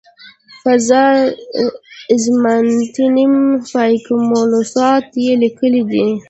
[0.63, 1.03] "فاذا
[2.15, 3.13] اظماننتم
[3.71, 6.05] فاقیموالصلواته" یې لیکلی دی.